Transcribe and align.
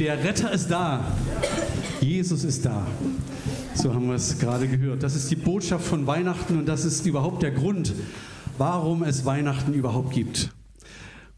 Der 0.00 0.24
Retter 0.24 0.50
ist 0.50 0.68
da. 0.68 1.04
Jesus 2.00 2.42
ist 2.44 2.64
da. 2.64 2.86
So 3.74 3.92
haben 3.92 4.06
wir 4.06 4.14
es 4.14 4.38
gerade 4.38 4.66
gehört. 4.66 5.02
Das 5.02 5.14
ist 5.14 5.30
die 5.30 5.36
Botschaft 5.36 5.84
von 5.86 6.06
Weihnachten 6.06 6.56
und 6.56 6.64
das 6.64 6.86
ist 6.86 7.04
überhaupt 7.04 7.42
der 7.42 7.50
Grund, 7.50 7.92
warum 8.56 9.02
es 9.02 9.26
Weihnachten 9.26 9.74
überhaupt 9.74 10.14
gibt. 10.14 10.54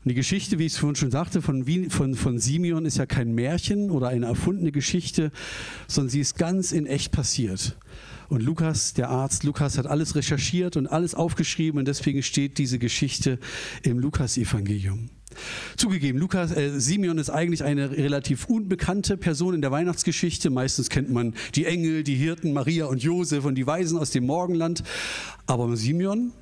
Und 0.05 0.11
die 0.11 0.15
Geschichte, 0.15 0.61
wie 0.61 0.67
ich 0.67 0.75
es 0.75 0.79
vorhin 0.79 0.95
schon 0.95 1.11
sagte, 1.11 1.43
von, 1.43 1.65
von, 1.91 2.15
von 2.15 2.39
Simeon 2.39 2.87
ist 2.87 2.99
ja 2.99 3.07
kein 3.07 3.35
Märchen 3.35 3.91
oder 3.91 4.07
eine 4.07 4.27
erfundene 4.27 4.71
Geschichte, 4.71 5.33
sondern 5.89 6.11
sie 6.11 6.21
ist 6.21 6.39
ganz 6.39 6.71
in 6.71 6.87
echt 6.87 7.11
passiert. 7.11 7.77
Und 8.29 8.45
Lukas, 8.45 8.95
der 8.95 9.09
Arzt 9.09 9.43
Lukas, 9.43 9.77
hat 9.77 9.89
alles 9.89 10.15
recherchiert 10.15 10.77
und 10.77 10.87
alles 10.87 11.17
aufgeschrieben 11.17 11.81
und 11.81 11.89
deswegen 11.89 12.23
steht 12.23 12.59
diese 12.59 12.79
Geschichte 12.79 13.41
im 13.83 13.99
Lukas-Evangelium. 13.99 15.11
Zugegeben, 15.77 16.19
Lukas, 16.19 16.53
äh, 16.53 16.79
Simeon 16.79 17.19
ist 17.19 17.31
eigentlich 17.31 17.65
eine 17.65 17.91
relativ 17.91 18.47
unbekannte 18.47 19.17
Person 19.17 19.55
in 19.55 19.61
der 19.61 19.71
Weihnachtsgeschichte. 19.71 20.51
Meistens 20.51 20.89
kennt 20.91 21.11
man 21.11 21.35
die 21.55 21.67
Engel, 21.67 22.03
die 22.03 22.15
Hirten, 22.15 22.53
Maria 22.53 22.87
und 22.87 23.03
Josef 23.03 23.45
und 23.45 23.55
die 23.57 23.67
Weisen 23.67 23.99
aus 23.99 24.11
dem 24.11 24.27
Morgenland. 24.27 24.83
Aber 25.47 25.77
Simeon, 25.77 26.33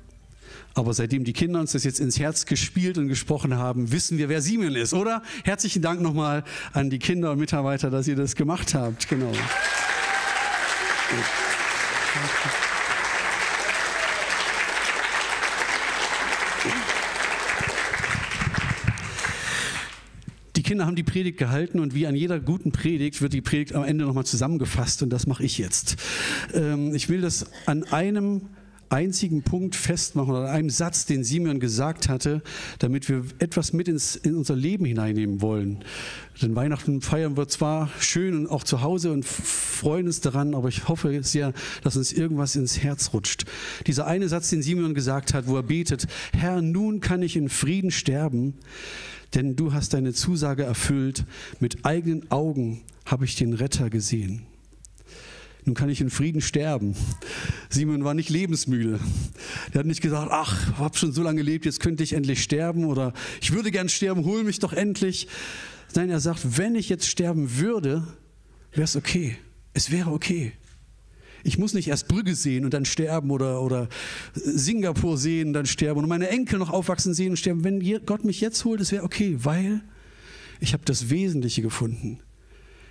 aber 0.73 0.93
seitdem 0.93 1.23
die 1.23 1.33
Kinder 1.33 1.59
uns 1.59 1.73
das 1.73 1.83
jetzt 1.83 1.99
ins 1.99 2.17
Herz 2.19 2.45
gespielt 2.45 2.97
und 2.97 3.07
gesprochen 3.09 3.57
haben, 3.57 3.91
wissen 3.91 4.17
wir, 4.17 4.29
wer 4.29 4.41
Simeon 4.41 4.75
ist, 4.75 4.93
oder? 4.93 5.21
Herzlichen 5.43 5.81
Dank 5.81 6.01
nochmal 6.01 6.43
an 6.73 6.89
die 6.89 6.99
Kinder 6.99 7.31
und 7.31 7.39
Mitarbeiter, 7.39 7.89
dass 7.89 8.07
ihr 8.07 8.15
das 8.15 8.35
gemacht 8.35 8.73
habt. 8.73 9.09
Genau. 9.09 9.31
Die 9.31 9.41
Kinder 20.71 20.85
haben 20.85 20.95
die 20.95 21.03
Predigt 21.03 21.37
gehalten 21.37 21.81
und 21.81 21.93
wie 21.95 22.07
an 22.07 22.15
jeder 22.15 22.39
guten 22.39 22.71
Predigt 22.71 23.21
wird 23.21 23.33
die 23.33 23.41
Predigt 23.41 23.75
am 23.75 23.83
Ende 23.83 24.05
nochmal 24.05 24.23
zusammengefasst 24.23 25.03
und 25.03 25.09
das 25.09 25.27
mache 25.27 25.43
ich 25.43 25.57
jetzt. 25.57 25.97
Ähm, 26.53 26.95
ich 26.95 27.09
will 27.09 27.19
das 27.19 27.45
an 27.65 27.83
einem 27.91 28.43
einzigen 28.87 29.43
Punkt 29.43 29.75
festmachen 29.75 30.31
oder 30.31 30.43
an 30.43 30.55
einem 30.55 30.69
Satz, 30.69 31.05
den 31.05 31.25
Simeon 31.25 31.59
gesagt 31.59 32.07
hatte, 32.07 32.41
damit 32.79 33.09
wir 33.09 33.25
etwas 33.39 33.73
mit 33.73 33.89
ins, 33.89 34.15
in 34.15 34.33
unser 34.33 34.55
Leben 34.55 34.85
hineinnehmen 34.85 35.41
wollen. 35.41 35.83
Denn 36.41 36.55
Weihnachten 36.55 37.01
feiern 37.01 37.35
wir 37.35 37.49
zwar 37.49 37.89
schön 37.99 38.33
und 38.33 38.47
auch 38.47 38.63
zu 38.63 38.81
Hause 38.81 39.11
und 39.11 39.25
freuen 39.25 40.05
uns 40.05 40.21
daran, 40.21 40.55
aber 40.55 40.69
ich 40.69 40.87
hoffe 40.87 41.21
sehr, 41.21 41.51
dass 41.83 41.97
uns 41.97 42.13
irgendwas 42.13 42.55
ins 42.55 42.81
Herz 42.81 43.11
rutscht. 43.11 43.43
Dieser 43.87 44.07
eine 44.07 44.29
Satz, 44.29 44.49
den 44.49 44.61
Simeon 44.61 44.93
gesagt 44.93 45.33
hat, 45.33 45.47
wo 45.47 45.57
er 45.57 45.63
betet, 45.63 46.07
Herr, 46.31 46.61
nun 46.61 47.01
kann 47.01 47.23
ich 47.23 47.35
in 47.35 47.49
Frieden 47.49 47.91
sterben, 47.91 48.53
denn 49.33 49.55
du 49.55 49.73
hast 49.73 49.93
deine 49.93 50.13
Zusage 50.13 50.63
erfüllt. 50.63 51.25
Mit 51.59 51.85
eigenen 51.85 52.29
Augen 52.31 52.81
habe 53.05 53.25
ich 53.25 53.35
den 53.35 53.53
Retter 53.53 53.89
gesehen. 53.89 54.45
Nun 55.63 55.75
kann 55.75 55.89
ich 55.89 56.01
in 56.01 56.09
Frieden 56.09 56.41
sterben. 56.41 56.95
Simon 57.69 58.03
war 58.03 58.13
nicht 58.13 58.29
lebensmüde. 58.29 58.99
Er 59.73 59.79
hat 59.79 59.85
nicht 59.85 60.01
gesagt, 60.01 60.29
ach, 60.31 60.71
ich 60.71 60.77
habe 60.77 60.97
schon 60.97 61.11
so 61.11 61.21
lange 61.21 61.43
gelebt, 61.43 61.65
jetzt 61.65 61.79
könnte 61.79 62.03
ich 62.03 62.13
endlich 62.13 62.41
sterben 62.41 62.85
oder 62.85 63.13
ich 63.41 63.51
würde 63.53 63.69
gern 63.69 63.87
sterben, 63.87 64.25
hol 64.25 64.43
mich 64.43 64.59
doch 64.59 64.73
endlich. 64.73 65.27
Nein, 65.93 66.09
er 66.09 66.19
sagt, 66.19 66.57
wenn 66.57 66.73
ich 66.75 66.89
jetzt 66.89 67.07
sterben 67.07 67.59
würde, 67.59 68.07
wäre 68.71 68.85
es 68.85 68.95
okay. 68.95 69.37
Es 69.73 69.91
wäre 69.91 70.11
okay. 70.11 70.53
Ich 71.43 71.57
muss 71.57 71.73
nicht 71.73 71.87
erst 71.87 72.07
Brügge 72.07 72.35
sehen 72.35 72.65
und 72.65 72.73
dann 72.73 72.85
sterben 72.85 73.31
oder, 73.31 73.61
oder 73.61 73.89
Singapur 74.33 75.17
sehen 75.17 75.49
und 75.49 75.53
dann 75.53 75.65
sterben 75.65 76.01
und 76.01 76.09
meine 76.09 76.29
Enkel 76.29 76.59
noch 76.59 76.69
aufwachsen 76.69 77.13
sehen 77.13 77.31
und 77.31 77.37
sterben. 77.37 77.63
Wenn 77.63 78.05
Gott 78.05 78.23
mich 78.23 78.41
jetzt 78.41 78.63
holt, 78.65 78.81
es 78.81 78.91
wäre 78.91 79.03
okay, 79.03 79.37
weil 79.41 79.81
ich 80.59 80.73
habe 80.73 80.85
das 80.85 81.09
Wesentliche 81.09 81.61
gefunden. 81.61 82.19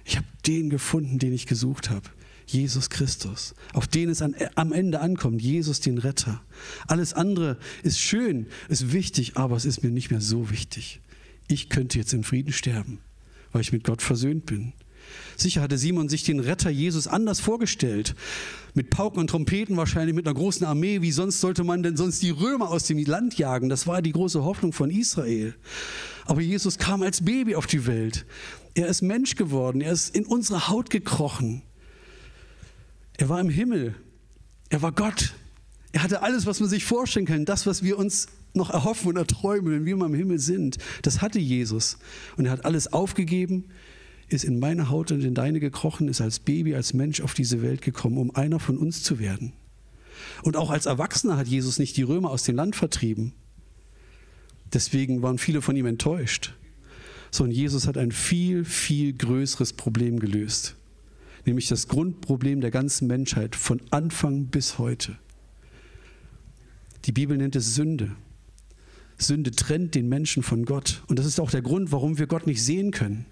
Ich 0.05 0.17
habe 0.17 0.27
den 0.47 0.71
gefunden, 0.71 1.19
den 1.19 1.33
ich 1.33 1.47
gesucht 1.47 1.91
habe. 1.91 2.09
Jesus 2.47 2.91
Christus, 2.91 3.55
auf 3.75 3.87
den 3.87 4.09
es 4.09 4.23
an, 4.23 4.35
am 4.57 4.73
Ende 4.73 5.01
ankommt, 5.01 5.41
Jesus 5.41 5.79
den 5.79 5.99
Retter. 5.99 6.43
Alles 6.89 7.15
andere 7.15 7.59
ist 7.85 8.01
schön, 8.01 8.47
ist 8.69 8.93
wichtig, 8.93 9.37
aber 9.37 9.55
es 9.55 9.65
ist 9.65 9.85
mir 9.85 9.91
nicht 9.91 10.11
mehr 10.11 10.21
so 10.21 10.51
wichtig. 10.51 11.01
Ich 11.47 11.69
könnte 11.69 11.99
jetzt 11.99 12.13
in 12.13 12.25
Frieden 12.25 12.53
sterben, 12.53 12.99
weil 13.53 13.61
ich 13.61 13.73
mit 13.73 13.85
Gott 13.85 14.03
versöhnt 14.03 14.47
bin. 14.47 14.73
Sicher 15.37 15.63
hatte 15.63 15.79
Simon 15.79 16.09
sich 16.09 16.23
den 16.23 16.41
Retter 16.41 16.71
Jesus 16.71 17.07
anders 17.07 17.41
vorgestellt. 17.41 18.15
Mit 18.75 18.91
Pauken 18.91 19.21
und 19.21 19.29
Trompeten 19.29 19.77
wahrscheinlich, 19.77 20.15
mit 20.15 20.27
einer 20.27 20.35
großen 20.35 20.67
Armee. 20.67 21.03
Wie 21.03 21.13
sonst 21.13 21.41
sollte 21.41 21.65
man 21.65 21.83
denn 21.83 21.97
sonst 21.97 22.23
die 22.23 22.31
Römer 22.31 22.71
aus 22.71 22.85
dem 22.85 22.99
Land 23.05 23.39
jagen? 23.39 23.69
Das 23.69 23.87
war 23.87 24.03
die 24.03 24.13
große 24.13 24.45
Hoffnung 24.45 24.73
von 24.73 24.91
Israel. 24.91 25.55
Aber 26.25 26.41
Jesus 26.41 26.79
kam 26.79 27.03
als 27.03 27.25
Baby 27.25 27.57
auf 27.57 27.67
die 27.67 27.87
Welt. 27.87 28.27
Er 28.75 28.87
ist 28.87 29.03
Mensch 29.03 29.35
geworden. 29.35 29.81
Er 29.81 29.93
ist 29.93 30.15
in 30.15 30.25
unsere 30.25 30.69
Haut 30.69 30.91
gekrochen. 30.91 31.63
Er 33.17 33.29
war 33.29 33.41
im 33.41 33.51
Himmel. 33.51 33.95
Er 34.69 34.83
war 34.83 34.93
Gott. 34.93 35.35
Er 35.93 36.03
hatte 36.03 36.23
alles, 36.23 36.47
was 36.47 36.61
man 36.61 36.69
sich 36.69 36.85
vorstellen 36.85 37.27
kann. 37.27 37.45
Das, 37.45 37.67
was 37.67 37.83
wir 37.83 37.99
uns 37.99 38.29
noch 38.55 38.71
erhoffen 38.71 39.09
und 39.09 39.17
erträumen, 39.17 39.73
wenn 39.73 39.85
wir 39.85 39.97
mal 39.97 40.07
im 40.07 40.15
Himmel 40.15 40.39
sind. 40.39 40.79
Das 41.03 41.21
hatte 41.21 41.39
Jesus. 41.39 41.99
Und 42.37 42.47
er 42.47 42.53
hat 42.53 42.65
alles 42.65 42.93
aufgegeben 42.93 43.65
ist 44.31 44.45
in 44.45 44.61
meine 44.61 44.89
Haut 44.89 45.11
und 45.11 45.23
in 45.23 45.35
deine 45.35 45.61
gekrochen, 45.61 46.09
ist 46.09 46.21
als 46.21 46.39
Baby, 46.39 46.75
als 46.75 46.95
Mensch 46.95 47.21
auf 47.21 47.35
diese 47.35 47.63
Welt 47.63 47.83
gekommen, 47.83 48.17
um 48.17 48.35
einer 48.35 48.61
von 48.61 48.79
uns 48.79 49.03
zu 49.03 49.19
werden. 49.19 49.53
Und 50.43 50.57
auch 50.57 50.71
als 50.71 50.87
Erwachsener 50.87 51.37
hat 51.37 51.49
Jesus 51.49 51.79
nicht 51.79 51.97
die 51.97 52.03
Römer 52.03 52.31
aus 52.31 52.45
dem 52.45 52.55
Land 52.55 52.77
vertrieben. 52.77 53.33
Deswegen 54.73 55.23
waren 55.23 55.39
viele 55.39 55.63
von 55.63 55.77
ihm 55.77 55.87
enttäuscht. 55.87 56.55
Sondern 57.33 57.57
Jesus 57.57 57.87
hat 57.87 57.97
ein 57.97 58.13
viel, 58.13 58.65
viel 58.65 59.13
größeres 59.13 59.73
Problem 59.73 60.21
gelöst. 60.21 60.77
Nämlich 61.45 61.69
das 61.69 61.89
Grundproblem 61.89 62.61
der 62.61 62.71
ganzen 62.71 63.09
Menschheit 63.09 63.57
von 63.57 63.81
Anfang 63.91 64.47
bis 64.47 64.79
heute. 64.79 65.19
Die 67.05 67.13
Bibel 67.13 67.37
nennt 67.37 67.57
es 67.57 67.75
Sünde. 67.75 68.15
Sünde 69.17 69.51
trennt 69.51 69.95
den 69.95 70.09
Menschen 70.09 70.43
von 70.43 70.65
Gott. 70.65 71.03
Und 71.09 71.19
das 71.19 71.27
ist 71.27 71.41
auch 71.41 71.51
der 71.51 71.63
Grund, 71.63 71.93
warum 71.93 72.19
wir 72.19 72.27
Gott 72.27 72.47
nicht 72.47 72.63
sehen 72.63 72.91
können 72.91 73.27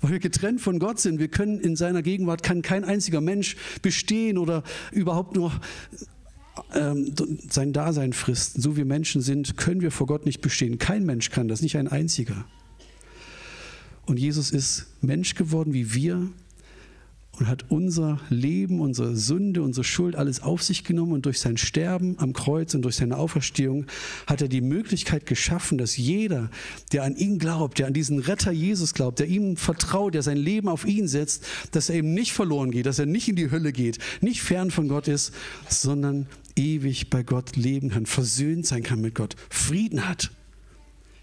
weil 0.00 0.12
wir 0.12 0.18
getrennt 0.18 0.60
von 0.60 0.78
Gott 0.78 1.00
sind. 1.00 1.18
Wir 1.18 1.28
können 1.28 1.60
in 1.60 1.76
seiner 1.76 2.02
Gegenwart, 2.02 2.42
kann 2.42 2.62
kein 2.62 2.84
einziger 2.84 3.20
Mensch 3.20 3.56
bestehen 3.82 4.38
oder 4.38 4.62
überhaupt 4.92 5.34
nur 5.34 5.52
ähm, 6.74 7.14
sein 7.48 7.72
Dasein 7.72 8.12
fristen. 8.12 8.60
So 8.60 8.76
wie 8.76 8.84
Menschen 8.84 9.22
sind, 9.22 9.56
können 9.56 9.80
wir 9.80 9.90
vor 9.90 10.06
Gott 10.06 10.26
nicht 10.26 10.40
bestehen. 10.40 10.78
Kein 10.78 11.04
Mensch 11.04 11.30
kann 11.30 11.48
das, 11.48 11.62
nicht 11.62 11.76
ein 11.76 11.88
einziger. 11.88 12.44
Und 14.06 14.18
Jesus 14.18 14.50
ist 14.50 14.86
Mensch 15.00 15.34
geworden 15.34 15.72
wie 15.72 15.94
wir 15.94 16.30
und 17.38 17.46
hat 17.46 17.64
unser 17.70 18.20
Leben, 18.28 18.80
unsere 18.80 19.16
Sünde, 19.16 19.62
unsere 19.62 19.84
Schuld 19.84 20.14
alles 20.16 20.42
auf 20.42 20.62
sich 20.62 20.84
genommen 20.84 21.12
und 21.12 21.26
durch 21.26 21.40
sein 21.40 21.56
Sterben 21.56 22.16
am 22.18 22.32
Kreuz 22.32 22.74
und 22.74 22.82
durch 22.82 22.96
seine 22.96 23.16
Auferstehung 23.16 23.86
hat 24.26 24.42
er 24.42 24.48
die 24.48 24.60
Möglichkeit 24.60 25.26
geschaffen, 25.26 25.78
dass 25.78 25.96
jeder, 25.96 26.50
der 26.92 27.04
an 27.04 27.16
ihn 27.16 27.38
glaubt, 27.38 27.78
der 27.78 27.86
an 27.86 27.94
diesen 27.94 28.18
Retter 28.18 28.52
Jesus 28.52 28.92
glaubt, 28.92 29.20
der 29.20 29.28
ihm 29.28 29.56
vertraut, 29.56 30.14
der 30.14 30.22
sein 30.22 30.36
Leben 30.36 30.68
auf 30.68 30.84
ihn 30.84 31.08
setzt, 31.08 31.46
dass 31.72 31.88
er 31.88 31.96
eben 31.96 32.12
nicht 32.12 32.32
verloren 32.32 32.70
geht, 32.70 32.86
dass 32.86 32.98
er 32.98 33.06
nicht 33.06 33.28
in 33.28 33.36
die 33.36 33.50
Hölle 33.50 33.72
geht, 33.72 33.98
nicht 34.20 34.42
fern 34.42 34.70
von 34.70 34.88
Gott 34.88 35.08
ist, 35.08 35.32
sondern 35.68 36.26
ewig 36.56 37.08
bei 37.08 37.22
Gott 37.22 37.56
leben 37.56 37.90
kann, 37.90 38.06
versöhnt 38.06 38.66
sein 38.66 38.82
kann 38.82 39.00
mit 39.00 39.14
Gott, 39.14 39.36
Frieden 39.48 40.06
hat. 40.08 40.30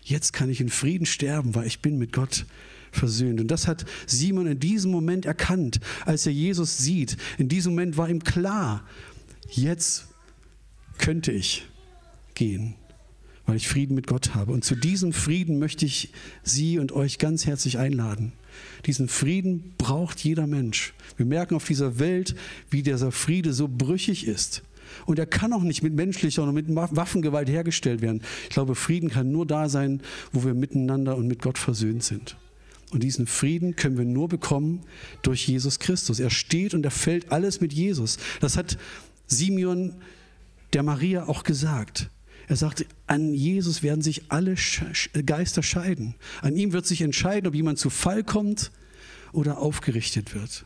Jetzt 0.08 0.32
kann 0.32 0.50
ich 0.50 0.62
in 0.62 0.70
Frieden 0.70 1.06
sterben, 1.06 1.54
weil 1.54 1.68
ich 1.68 1.82
bin 1.82 1.98
mit 1.98 2.14
Gott 2.14 2.46
versöhnt. 2.94 3.42
Und 3.42 3.50
das 3.50 3.68
hat 3.68 3.86
Simon 4.06 4.48
in 4.48 4.58
diesem 4.58 4.90
Moment 4.90 5.26
erkannt, 5.26 5.82
als 6.06 6.26
er 6.26 6.32
Jesus 6.32 6.78
sieht. 6.78 7.18
In 7.38 7.50
diesem 7.50 7.74
Moment 7.74 7.98
war 7.98 8.10
ihm 8.10 8.24
klar, 8.24 8.86
jetzt 9.50 10.08
könnte 10.98 11.34
ich 11.34 11.66
gehen, 12.36 12.76
weil 13.46 13.58
ich 13.58 13.68
Frieden 13.68 13.96
mit 13.96 14.08
Gott 14.08 14.34
habe. 14.34 14.54
Und 14.54 14.64
zu 14.64 14.76
diesem 14.76 15.12
Frieden 15.12 15.60
möchte 15.60 15.86
ich 15.86 16.14
Sie 16.42 16.80
und 16.80 16.94
euch 16.94 17.18
ganz 17.18 17.46
herzlich 17.46 17.78
einladen. 17.78 18.32
Diesen 18.86 19.10
Frieden 19.10 19.74
braucht 19.78 20.22
jeder 20.22 20.48
Mensch. 20.48 20.94
Wir 21.18 21.26
merken 21.26 21.54
auf 21.56 21.66
dieser 21.66 22.00
Welt, 22.00 22.34
wie 22.70 22.82
dieser 22.82 23.12
Friede 23.12 23.52
so 23.52 23.68
brüchig 23.68 24.26
ist. 24.26 24.64
Und 25.06 25.20
er 25.20 25.26
kann 25.26 25.54
auch 25.54 25.64
nicht 25.64 25.84
mit 25.84 25.94
menschlicher 25.94 26.44
oder 26.44 26.52
mit 26.52 26.66
Waffengewalt 26.76 27.50
hergestellt 27.50 28.02
werden. 28.02 28.22
Ich 28.44 28.50
glaube, 28.50 28.76
Frieden 28.76 29.10
kann 29.10 29.32
nur 29.32 29.46
da 29.46 29.70
sein, 29.70 30.02
wo 30.32 30.44
wir 30.44 30.54
miteinander 30.54 31.16
und 31.16 31.28
mit 31.28 31.42
Gott 31.42 31.58
versöhnt 31.58 32.04
sind. 32.04 32.38
Und 32.92 33.04
diesen 33.04 33.28
Frieden 33.28 33.76
können 33.76 33.98
wir 33.98 34.06
nur 34.06 34.30
bekommen 34.30 34.82
durch 35.22 35.48
Jesus 35.48 35.80
Christus. 35.80 36.20
Er 36.20 36.30
steht 36.30 36.74
und 36.74 36.86
er 36.86 36.92
fällt 36.92 37.32
alles 37.32 37.60
mit 37.60 37.74
Jesus. 37.74 38.18
Das 38.40 38.56
hat 38.56 38.78
Simeon 39.28 39.96
der 40.74 40.84
Maria 40.84 41.28
auch 41.28 41.44
gesagt. 41.44 42.10
Er 42.48 42.56
sagte, 42.56 42.86
an 43.08 43.34
Jesus 43.34 43.84
werden 43.84 44.02
sich 44.02 44.32
alle 44.32 44.56
Geister 45.26 45.64
scheiden. 45.64 46.16
An 46.42 46.56
ihm 46.56 46.72
wird 46.72 46.86
sich 46.86 47.02
entscheiden, 47.02 47.48
ob 47.48 47.56
jemand 47.56 47.78
zu 47.78 47.90
Fall 47.90 48.24
kommt 48.24 48.72
oder 49.34 49.58
aufgerichtet 49.58 50.34
wird. 50.34 50.66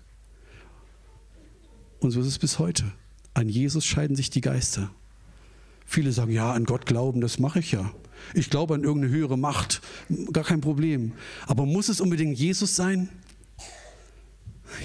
Und 1.99 2.11
so 2.11 2.21
ist 2.21 2.27
es 2.27 2.39
bis 2.39 2.59
heute. 2.59 2.91
An 3.33 3.49
Jesus 3.49 3.85
scheiden 3.85 4.15
sich 4.15 4.29
die 4.29 4.41
Geister. 4.41 4.91
Viele 5.85 6.11
sagen, 6.11 6.31
ja, 6.31 6.51
an 6.53 6.65
Gott 6.65 6.85
glauben, 6.85 7.21
das 7.21 7.39
mache 7.39 7.59
ich 7.59 7.71
ja. 7.71 7.91
Ich 8.33 8.49
glaube 8.49 8.75
an 8.75 8.83
irgendeine 8.83 9.13
höhere 9.13 9.37
Macht, 9.37 9.81
gar 10.31 10.43
kein 10.43 10.61
Problem. 10.61 11.13
Aber 11.47 11.65
muss 11.65 11.89
es 11.89 12.01
unbedingt 12.01 12.37
Jesus 12.37 12.75
sein? 12.75 13.09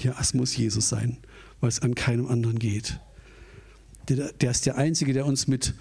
Ja, 0.03 0.15
es 0.19 0.33
muss 0.33 0.55
Jesus 0.55 0.89
sein, 0.89 1.17
weil 1.61 1.69
es 1.69 1.81
an 1.81 1.95
keinem 1.95 2.27
anderen 2.27 2.59
geht. 2.59 2.99
Der, 4.09 4.31
der 4.33 4.51
ist 4.51 4.65
der 4.65 4.77
Einzige, 4.77 5.13
der 5.13 5.25
uns 5.25 5.47
mit 5.47 5.75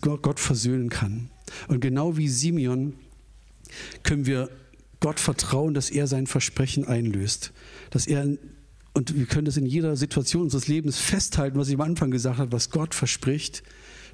Gott 0.00 0.40
versöhnen 0.40 0.88
kann. 0.88 1.30
Und 1.68 1.80
genau 1.80 2.16
wie 2.16 2.28
Simeon 2.28 2.94
können 4.02 4.26
wir 4.26 4.48
Gott 5.00 5.20
vertrauen, 5.20 5.74
dass 5.74 5.90
er 5.90 6.06
sein 6.06 6.26
Versprechen 6.26 6.86
einlöst. 6.86 7.52
Dass 7.90 8.06
er, 8.06 8.26
und 8.94 9.16
wir 9.16 9.26
können 9.26 9.44
das 9.44 9.56
in 9.56 9.66
jeder 9.66 9.96
Situation 9.96 10.42
unseres 10.42 10.68
Lebens 10.68 10.98
festhalten, 10.98 11.58
was 11.58 11.68
ich 11.68 11.74
am 11.74 11.80
Anfang 11.80 12.10
gesagt 12.10 12.38
habe, 12.38 12.52
was 12.52 12.70
Gott 12.70 12.94
verspricht, 12.94 13.62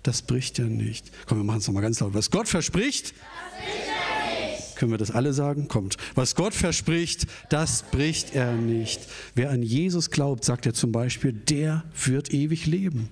das 0.03 0.23
bricht 0.23 0.59
er 0.59 0.67
nicht. 0.67 1.11
Komm, 1.27 1.38
wir 1.38 1.44
machen 1.44 1.59
es 1.59 1.67
nochmal 1.67 1.82
ganz 1.82 2.00
laut. 2.00 2.15
Was 2.15 2.31
Gott 2.31 2.49
verspricht, 2.49 3.12
das 3.12 3.62
bricht 3.62 3.88
er 3.88 4.55
nicht. 4.56 4.77
Können 4.77 4.93
wir 4.93 4.99
das 4.99 5.11
alle 5.11 5.35
sagen? 5.35 5.69
Kommt. 5.69 5.99
Was 6.15 6.35
Gott 6.35 6.55
verspricht, 6.55 7.27
das 7.50 7.82
bricht 7.91 8.35
er 8.35 8.55
nicht. 8.55 9.03
Wer 9.35 9.50
an 9.50 9.62
Jesus 9.62 10.11
glaubt, 10.11 10.44
sagt 10.44 10.65
er 10.65 10.73
zum 10.73 10.91
Beispiel, 10.91 11.35
der 11.35 11.85
wird 12.03 12.33
ewig 12.33 12.65
leben. 12.65 13.11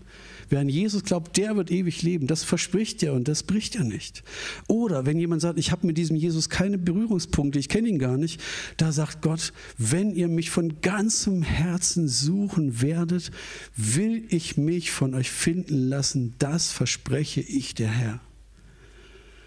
Wer 0.49 0.61
an 0.61 0.69
Jesus 0.69 1.05
glaubt, 1.05 1.37
der 1.37 1.57
wird 1.57 1.71
ewig 1.71 2.03
leben. 2.03 2.27
Das 2.27 2.45
verspricht 2.45 3.03
er 3.03 3.13
und 3.13 3.29
das 3.29 3.43
bricht 3.43 3.77
er 3.77 3.85
nicht. 3.85 4.23
Oder 4.67 5.05
wenn 5.05 5.19
jemand 5.19 5.43
sagt, 5.43 5.59
ich 5.59 5.73
habe 5.73 5.87
mit 5.87 5.99
diesem 5.99 6.17
Jesus 6.17 6.49
keine 6.49 6.79
Berührungspunkte, 6.79 7.59
ich 7.59 7.69
kenne 7.69 7.89
ihn 7.89 7.99
gar 7.99 8.17
nicht, 8.17 8.41
da 8.77 8.93
sagt 8.93 9.23
Gott, 9.23 9.53
wenn 9.77 10.11
ihr 10.11 10.29
mich 10.29 10.51
von 10.51 10.81
ganzem 10.81 11.43
Herzen 11.43 12.09
suchen 12.09 12.81
werdet, 12.81 13.31
will 13.77 14.25
ich 14.29 14.57
mich 14.57 14.91
von 14.91 15.15
euch 15.15 15.31
finden 15.31 15.89
lassen. 15.89 16.35
Das 16.39 16.73
verspreche 16.73 17.41
ich 17.41 17.75
der 17.75 17.91
Herr. 17.91 18.21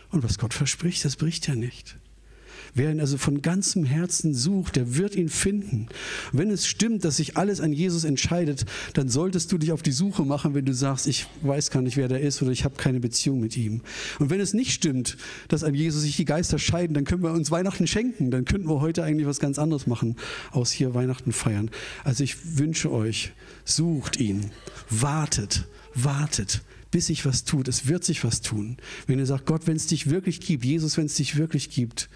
Und 0.10 0.24
was 0.24 0.38
Gott 0.38 0.54
verspricht, 0.54 1.04
das 1.06 1.16
bricht 1.16 1.48
er 1.48 1.56
nicht. 1.56 1.98
Wer 2.74 2.92
ihn 2.92 3.00
also 3.00 3.18
von 3.18 3.42
ganzem 3.42 3.84
Herzen 3.84 4.34
sucht, 4.34 4.76
der 4.76 4.96
wird 4.96 5.16
ihn 5.16 5.30
finden. 5.30 5.88
Wenn 6.32 6.50
es 6.50 6.68
stimmt, 6.68 7.04
dass 7.04 7.18
sich 7.18 7.38
alles 7.38 7.60
an 7.60 7.74
Jesus 7.74 8.04
entscheidet, 8.04 8.66
dann 8.94 9.10
solltest 9.10 9.52
du 9.52 9.58
dich 9.58 9.72
auf 9.72 9.82
die 9.82 9.92
Suche 9.92 10.24
machen, 10.24 10.54
wenn 10.54 10.66
du 10.66 10.74
sagst, 10.74 11.08
ich 11.08 11.28
weiß 11.42 11.72
gar 11.72 11.82
nicht, 11.82 11.98
wer 11.98 12.08
der 12.08 12.22
ist 12.22 12.42
oder 12.42 12.52
ich 12.52 12.64
habe 12.64 12.76
keine 12.76 13.00
Beziehung 13.00 13.40
mit 13.40 13.58
ihm. 13.58 13.82
Und 14.20 14.30
wenn 14.30 14.40
es 14.40 14.54
nicht 14.54 14.72
stimmt, 14.72 15.18
dass 15.50 15.64
an 15.64 15.74
Jesus 15.74 16.04
sich 16.04 16.16
die 16.16 16.26
Geister 16.26 16.60
scheiden, 16.60 16.94
dann 16.94 17.04
können 17.04 17.24
wir 17.24 17.32
uns 17.32 17.52
Weihnachten 17.52 17.88
schenken. 17.88 18.32
Dann 18.32 18.46
könnten 18.46 18.70
wir 18.70 18.80
heute 18.80 19.04
eigentlich 19.04 19.28
was 19.28 19.40
ganz 19.40 19.60
anderes 19.60 19.88
machen, 19.88 20.16
aus 20.52 20.72
hier 20.72 20.94
Weihnachten 20.94 21.34
feiern. 21.34 21.70
Also 22.04 22.24
ich 22.24 22.58
wünsche 22.58 22.92
euch, 22.92 23.34
sucht 23.66 24.18
ihn, 24.20 24.52
wartet, 24.90 25.68
wartet 25.94 26.62
bis 26.92 27.08
sich 27.08 27.26
was 27.26 27.46
tut. 27.46 27.68
Es 27.70 27.88
wird 27.88 28.04
sich 28.04 28.24
was 28.24 28.42
tun. 28.42 28.78
Wenn 29.08 29.18
ihr 29.18 29.26
sagt, 29.26 29.46
Gott, 29.46 29.66
wenn 29.66 29.78
es 29.78 29.88
dich 29.88 30.10
wirklich 30.10 30.42
gibt, 30.42 30.66
Jesus, 30.66 30.98
wenn 30.98 31.06
es 31.06 31.16
dich 31.16 31.38
wirklich 31.38 31.70
gibt, 31.70 32.10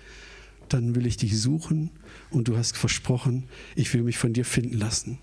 dann 0.74 0.96
will 0.96 1.06
ich 1.06 1.18
dich 1.18 1.40
suchen 1.40 1.92
und 2.30 2.48
du 2.48 2.58
hast 2.58 2.78
versprochen, 2.78 3.46
ich 3.76 3.94
will 3.94 4.04
mich 4.04 4.18
von 4.18 4.34
dir 4.34 4.46
finden 4.46 4.78
lassen. 4.78 5.20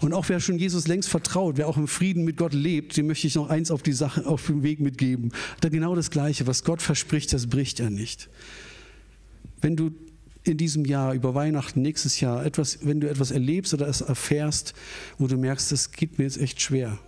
Und 0.00 0.12
auch 0.12 0.28
wer 0.28 0.40
schon 0.40 0.58
Jesus 0.58 0.88
längst 0.88 1.08
vertraut, 1.08 1.56
wer 1.56 1.68
auch 1.68 1.76
im 1.76 1.88
Frieden 1.88 2.24
mit 2.24 2.36
Gott 2.36 2.52
lebt, 2.52 2.96
dem 2.96 3.06
möchte 3.06 3.26
ich 3.26 3.34
noch 3.36 3.48
eins 3.48 3.70
auf 3.70 3.82
die 3.82 3.92
Sache, 3.92 4.26
auf 4.26 4.46
den 4.46 4.62
Weg 4.62 4.80
mitgeben. 4.80 5.32
Da 5.60 5.68
genau 5.68 5.94
das 5.94 6.10
Gleiche, 6.10 6.46
was 6.46 6.64
Gott 6.64 6.82
verspricht, 6.82 7.32
das 7.32 7.46
bricht 7.46 7.80
er 7.80 7.90
nicht. 7.90 8.28
Wenn 9.60 9.76
du 9.76 9.92
in 10.42 10.56
diesem 10.56 10.84
Jahr, 10.84 11.14
über 11.14 11.34
Weihnachten, 11.34 11.82
nächstes 11.82 12.20
Jahr, 12.20 12.44
etwas, 12.44 12.78
wenn 12.82 13.00
du 13.00 13.08
etwas 13.08 13.30
erlebst 13.30 13.74
oder 13.74 13.86
es 13.86 14.00
erfährst, 14.00 14.74
wo 15.18 15.26
du 15.26 15.36
merkst, 15.36 15.70
das 15.70 15.92
geht 15.92 16.18
mir 16.18 16.24
jetzt 16.24 16.38
echt 16.38 16.60
schwer. 16.60 16.98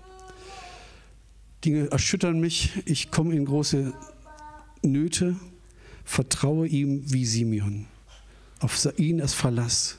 Dinge 1.65 1.91
erschüttern 1.91 2.41
mich, 2.41 2.73
ich 2.85 3.11
komme 3.11 3.35
in 3.35 3.45
große 3.45 3.95
Nöte, 4.83 5.37
Vertraue 6.05 6.67
ihm 6.67 7.03
wie 7.13 7.25
Simeon. 7.25 7.87
Auf 8.61 8.89
ihn 8.97 9.21
als 9.21 9.35
Verlass. 9.35 9.99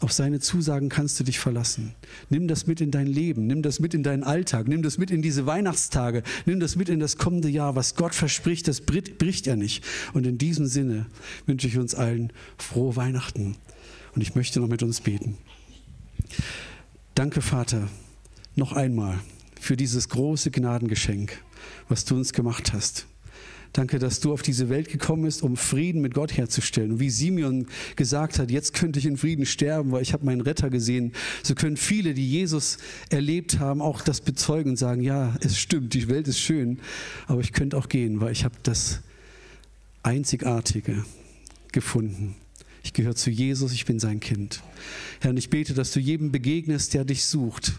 Auf 0.00 0.12
seine 0.12 0.40
Zusagen 0.40 0.90
kannst 0.90 1.18
du 1.18 1.24
dich 1.24 1.38
verlassen. 1.38 1.94
Nimm 2.28 2.48
das 2.48 2.66
mit 2.66 2.82
in 2.82 2.90
dein 2.90 3.06
Leben, 3.06 3.46
nimm 3.46 3.62
das 3.62 3.80
mit 3.80 3.94
in 3.94 4.02
deinen 4.02 4.24
Alltag, 4.24 4.68
nimm 4.68 4.82
das 4.82 4.98
mit 4.98 5.10
in 5.10 5.22
diese 5.22 5.46
Weihnachtstage, 5.46 6.22
nimm 6.44 6.60
das 6.60 6.76
mit 6.76 6.90
in 6.90 7.00
das 7.00 7.16
kommende 7.16 7.48
Jahr. 7.48 7.76
Was 7.76 7.94
Gott 7.94 8.14
verspricht, 8.14 8.68
das 8.68 8.82
bricht 8.82 9.46
er 9.46 9.56
nicht. 9.56 9.82
Und 10.12 10.26
in 10.26 10.36
diesem 10.36 10.66
Sinne 10.66 11.06
wünsche 11.46 11.66
ich 11.66 11.78
uns 11.78 11.94
allen 11.94 12.30
frohe 12.58 12.94
Weihnachten. 12.96 13.56
Und 14.14 14.20
ich 14.20 14.34
möchte 14.34 14.60
noch 14.60 14.68
mit 14.68 14.82
uns 14.82 15.00
beten. 15.00 15.38
Danke, 17.14 17.40
Vater, 17.40 17.88
noch 18.54 18.74
einmal 18.74 19.18
für 19.58 19.78
dieses 19.78 20.10
große 20.10 20.50
Gnadengeschenk, 20.50 21.42
was 21.88 22.04
du 22.04 22.16
uns 22.16 22.34
gemacht 22.34 22.74
hast. 22.74 23.06
Danke, 23.76 23.98
dass 23.98 24.20
du 24.20 24.32
auf 24.32 24.40
diese 24.40 24.70
Welt 24.70 24.88
gekommen 24.88 25.24
bist, 25.24 25.42
um 25.42 25.54
Frieden 25.58 26.00
mit 26.00 26.14
Gott 26.14 26.34
herzustellen. 26.34 26.92
Und 26.92 27.00
wie 27.00 27.10
Simeon 27.10 27.66
gesagt 27.94 28.38
hat, 28.38 28.50
jetzt 28.50 28.72
könnte 28.72 28.98
ich 28.98 29.04
in 29.04 29.18
Frieden 29.18 29.44
sterben, 29.44 29.92
weil 29.92 30.00
ich 30.00 30.14
habe 30.14 30.24
meinen 30.24 30.40
Retter 30.40 30.70
gesehen. 30.70 31.12
So 31.42 31.54
können 31.54 31.76
viele, 31.76 32.14
die 32.14 32.26
Jesus 32.26 32.78
erlebt 33.10 33.58
haben, 33.58 33.82
auch 33.82 34.00
das 34.00 34.22
bezeugen 34.22 34.70
und 34.70 34.76
sagen, 34.78 35.02
ja, 35.02 35.36
es 35.40 35.58
stimmt, 35.58 35.92
die 35.92 36.08
Welt 36.08 36.26
ist 36.26 36.40
schön, 36.40 36.80
aber 37.26 37.42
ich 37.42 37.52
könnte 37.52 37.76
auch 37.76 37.90
gehen, 37.90 38.18
weil 38.18 38.32
ich 38.32 38.44
habe 38.44 38.54
das 38.62 39.02
Einzigartige 40.02 41.04
gefunden. 41.70 42.34
Ich 42.82 42.94
gehöre 42.94 43.14
zu 43.14 43.28
Jesus, 43.28 43.74
ich 43.74 43.84
bin 43.84 43.98
sein 43.98 44.20
Kind. 44.20 44.62
Herr, 45.20 45.32
und 45.32 45.36
ich 45.36 45.50
bete, 45.50 45.74
dass 45.74 45.92
du 45.92 46.00
jedem 46.00 46.32
begegnest, 46.32 46.94
der 46.94 47.04
dich 47.04 47.26
sucht 47.26 47.74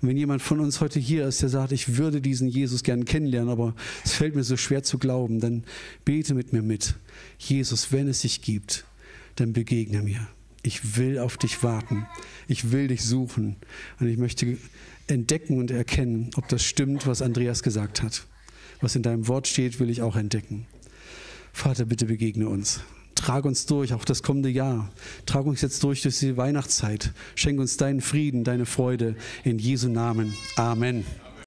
und 0.00 0.08
wenn 0.08 0.16
jemand 0.16 0.42
von 0.42 0.60
uns 0.60 0.80
heute 0.80 1.00
hier 1.00 1.26
ist, 1.26 1.42
der 1.42 1.48
sagt, 1.48 1.72
ich 1.72 1.96
würde 1.96 2.20
diesen 2.20 2.48
Jesus 2.48 2.82
gern 2.82 3.04
kennenlernen, 3.04 3.50
aber 3.50 3.74
es 4.04 4.12
fällt 4.12 4.34
mir 4.34 4.44
so 4.44 4.56
schwer 4.56 4.82
zu 4.82 4.98
glauben, 4.98 5.40
dann 5.40 5.64
bete 6.04 6.34
mit 6.34 6.52
mir 6.52 6.62
mit. 6.62 6.94
Jesus, 7.38 7.92
wenn 7.92 8.08
es 8.08 8.20
dich 8.20 8.42
gibt, 8.42 8.84
dann 9.36 9.52
begegne 9.52 10.02
mir. 10.02 10.28
Ich 10.62 10.96
will 10.96 11.18
auf 11.18 11.36
dich 11.36 11.62
warten. 11.62 12.06
Ich 12.46 12.72
will 12.72 12.88
dich 12.88 13.04
suchen. 13.04 13.56
Und 14.00 14.08
ich 14.08 14.18
möchte 14.18 14.58
entdecken 15.06 15.58
und 15.58 15.70
erkennen, 15.70 16.30
ob 16.36 16.48
das 16.48 16.64
stimmt, 16.64 17.06
was 17.06 17.22
Andreas 17.22 17.62
gesagt 17.62 18.02
hat. 18.02 18.26
Was 18.80 18.94
in 18.94 19.02
deinem 19.02 19.28
Wort 19.28 19.46
steht, 19.46 19.80
will 19.80 19.90
ich 19.90 20.02
auch 20.02 20.16
entdecken. 20.16 20.66
Vater, 21.52 21.84
bitte 21.84 22.06
begegne 22.06 22.48
uns. 22.48 22.80
Trag 23.18 23.44
uns 23.44 23.66
durch, 23.66 23.92
auch 23.92 24.04
das 24.04 24.22
kommende 24.22 24.48
Jahr. 24.48 24.88
Trag 25.26 25.44
uns 25.44 25.60
jetzt 25.60 25.82
durch 25.82 26.02
durch 26.02 26.18
die 26.20 26.36
Weihnachtszeit. 26.36 27.12
Schenk 27.34 27.58
uns 27.58 27.76
deinen 27.76 28.00
Frieden, 28.00 28.44
deine 28.44 28.64
Freude. 28.64 29.16
In 29.44 29.58
Jesu 29.58 29.88
Namen. 29.88 30.34
Amen. 30.56 31.04